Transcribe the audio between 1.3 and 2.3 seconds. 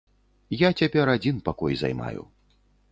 пакой займаю.